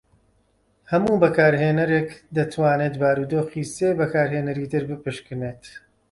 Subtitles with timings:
[0.91, 5.63] هەموو بەکارهێەرێک دەتوانێت بارودۆخی سێ بەکارهێنەری تر بپشکنێت.